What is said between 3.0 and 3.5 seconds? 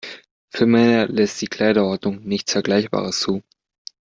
zu.